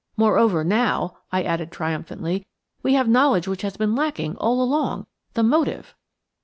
[0.17, 2.47] Moreover, now," I added triumphantly,
[2.81, 5.93] "we have knowledge which has been lacking all along–the motive."